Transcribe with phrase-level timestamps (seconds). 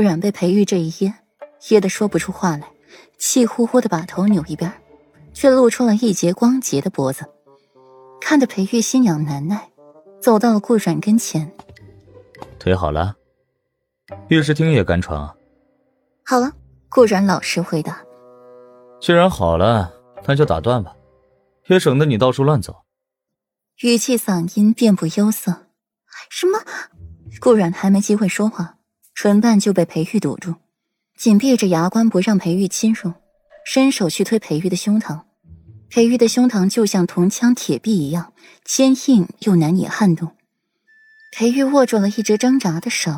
[0.00, 1.12] 顾然被裴玉这一噎，
[1.68, 2.66] 噎得说不出话来，
[3.18, 4.72] 气呼呼的把头扭一边，
[5.34, 7.26] 却露出了一截光洁的脖子，
[8.18, 9.70] 看得裴玉心痒难耐，
[10.18, 11.52] 走到了顾阮跟前。
[12.58, 13.14] 腿好了，
[14.28, 15.36] 御室厅也敢闯？
[16.24, 16.50] 好了，
[16.88, 18.02] 顾阮老实回答。
[19.02, 19.92] 既然好了，
[20.26, 20.96] 那就打断吧，
[21.66, 22.74] 也省得你到处乱走。
[23.82, 25.66] 语气嗓音遍布忧色。
[26.30, 26.58] 什么？
[27.38, 28.76] 顾阮还没机会说话，
[29.22, 30.54] 唇瓣就被裴玉堵住，
[31.14, 33.12] 紧闭着牙关不让裴玉侵入，
[33.66, 35.24] 伸手去推裴玉的胸膛。
[35.90, 38.32] 裴玉的胸膛就像铜墙铁壁一样
[38.64, 40.34] 坚硬又难以撼动。
[41.36, 43.12] 裴玉握住了一只挣扎的手，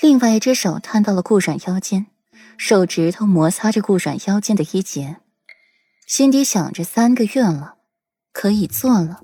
[0.00, 2.06] 另外一只手探到了顾阮腰间，
[2.56, 5.18] 手指头摩擦着顾阮腰间的衣结，
[6.08, 7.76] 心底想着：三个月了，
[8.32, 9.22] 可以做了。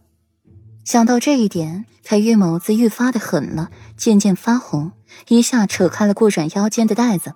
[0.84, 4.92] 想到这一点，裴玉眸子愈发的狠了，渐渐发红，
[5.28, 7.32] 一下扯开了顾阮腰间的带子，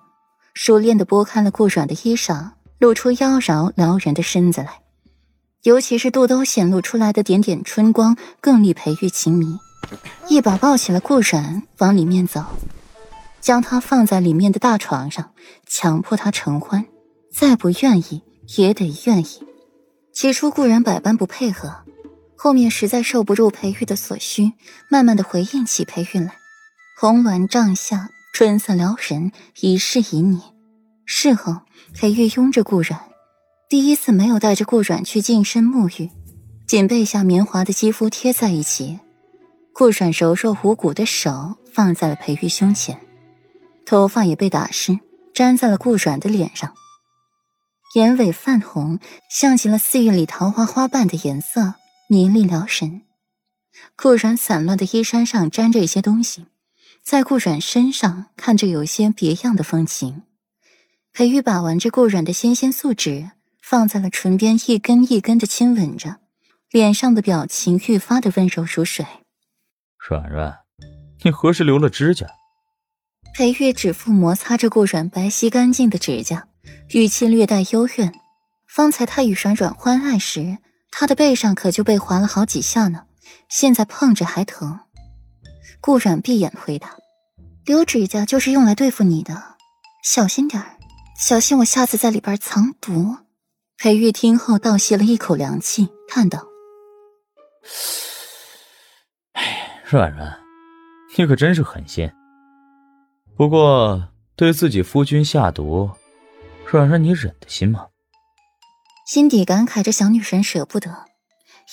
[0.53, 4.81] 熟练的拨开了顾阮的衣裳，露出妖娆撩人的身子来，
[5.63, 9.57] 尤其是肚兜显露出来的点点春光，更令裴玉情迷。
[10.27, 12.45] 一把抱起了顾然，往里面走，
[13.41, 15.31] 将他放在里面的大床上，
[15.65, 16.85] 强迫他承欢。
[17.33, 18.21] 再不愿意
[18.57, 19.43] 也得愿意。
[20.13, 21.73] 起初顾然百般不配合，
[22.41, 24.53] 后面实在受不住裴玉的所需，
[24.89, 26.35] 慢慢的回应起裴玉来。
[26.97, 30.39] 红鸾帐下，春色撩人，一世旖旎。
[31.05, 31.57] 事后，
[31.93, 32.97] 裴玉拥着顾然，
[33.67, 36.09] 第一次没有带着顾然去净身沐浴，
[36.65, 39.01] 仅背下绵滑的肌肤贴在一起。
[39.73, 43.01] 顾阮柔弱无骨的手放在了裴玉胸前，
[43.85, 44.97] 头发也被打湿，
[45.33, 46.73] 粘在了顾阮的脸上，
[47.95, 48.97] 眼尾泛红，
[49.29, 51.73] 像极了四月里桃花花瓣的颜色，
[52.11, 53.03] 迷丽撩神。
[53.95, 56.47] 顾阮散乱的衣衫上沾着一些东西，
[57.03, 60.23] 在顾阮身上看着有些别样的风情。
[61.13, 63.29] 裴玉把玩着顾阮的纤纤素指，
[63.61, 66.15] 放在了唇边，一根一根的亲吻着，
[66.71, 69.05] 脸上的表情愈发的温柔如水。
[69.99, 70.57] 软软，
[71.23, 72.25] 你何时留了指甲？
[73.35, 76.47] 裴玉指腹摩擦着顾软白皙干净的指甲，
[76.89, 78.11] 语气略带幽怨。
[78.67, 80.57] 方才他与软软欢爱时，
[80.91, 83.05] 他的背上可就被划了好几下呢，
[83.47, 84.79] 现在碰着还疼。
[85.81, 86.97] 顾冉闭眼回答
[87.65, 89.55] ：“留指甲就是用来对付你的，
[90.03, 90.77] 小心点儿，
[91.17, 93.17] 小心我下次在里边藏毒。”
[93.77, 96.45] 裴玉听后倒吸了一口凉气，叹道。
[99.33, 100.37] 哎软软，
[101.17, 102.11] 你可真是狠心。
[103.37, 105.89] 不过对自己夫君下毒，
[106.65, 107.87] 软软你忍得心吗？
[109.09, 110.95] 心底感慨着，小女神舍不得，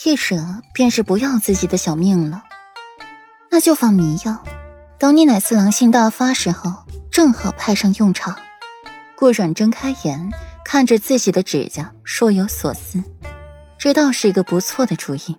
[0.07, 0.43] 一舍
[0.73, 2.45] 便是不要自己的小命了。
[3.51, 4.43] 那就放迷药，
[4.99, 8.35] 等你哪次狼性大发时候，正好派上用场。
[9.19, 10.33] 顾软睁开眼，
[10.65, 13.05] 看着自己的指甲，若有所思。
[13.77, 15.37] 这倒是一个不错的主意。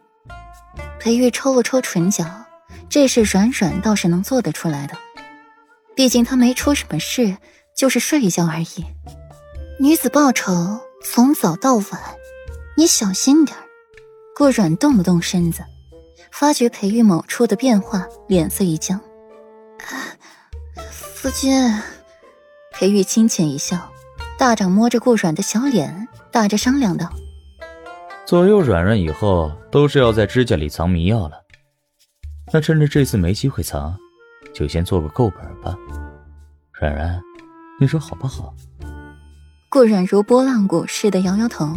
[0.99, 2.45] 裴玉抽了抽唇角。
[2.87, 4.95] 这事软软倒是能做得出来的，
[5.95, 7.37] 毕竟他没出什么事，
[7.75, 8.85] 就是睡一觉而已。
[9.79, 10.79] 女子报仇，
[11.09, 11.85] 从早到晚，
[12.75, 13.57] 你小心点
[14.35, 15.63] 顾软动了动身子，
[16.31, 18.99] 发觉裴玉某处的变化，脸色一僵。
[20.91, 21.73] 夫君，
[22.73, 23.89] 裴玉轻浅一笑，
[24.37, 27.09] 大掌摸着顾软的小脸，打着商量道
[28.27, 31.41] ：“左右软软以后都是要在指甲里藏迷药了。”
[32.51, 33.97] 那趁着这次没机会藏，
[34.53, 35.75] 就先做个够本吧。
[36.73, 37.19] 软软，
[37.79, 38.53] 你说好不好？
[39.69, 41.67] 顾软如拨浪鼓似的摇摇头。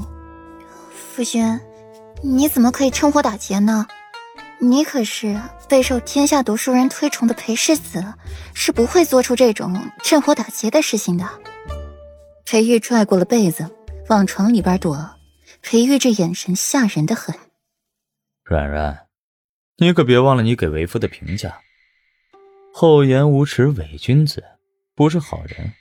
[0.91, 1.61] 夫君，
[2.23, 3.87] 你怎么可以趁火打劫呢？
[4.61, 8.05] 你可是备受天下读书人推崇的裴世子，
[8.55, 11.27] 是不会做出这种趁火打劫的事情的。
[12.45, 13.69] 裴玉拽过了被子，
[14.09, 15.11] 往床里边躲。
[15.63, 17.35] 裴玉这眼神吓人的很。
[18.45, 19.07] 软软。
[19.79, 21.59] 你可别忘了你给为夫的评价，
[22.73, 24.45] 厚颜无耻伪君子，
[24.95, 25.73] 不是好人。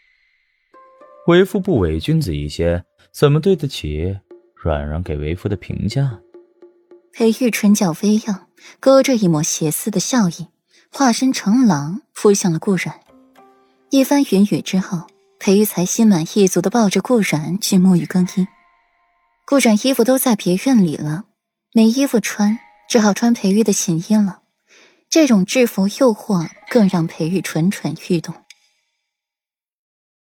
[1.30, 4.18] 为夫不伪君子一些，怎么对得起
[4.56, 6.20] 软软给为夫的评价？
[7.14, 8.48] 裴玉唇角微扬，
[8.80, 10.48] 勾着一抹邪肆的笑意，
[10.92, 13.00] 化身成狼扑向了顾然。
[13.92, 15.06] 一番云雨之后，
[15.38, 18.48] 裴玉才心满意足的抱着顾然去沐浴更衣。
[19.46, 21.26] 顾然衣服都在别院里了，
[21.74, 22.58] 没衣服穿。
[22.90, 24.40] 只好穿裴玉的寝衣了，
[25.12, 28.34] 这种制服诱惑更让裴玉蠢蠢欲动。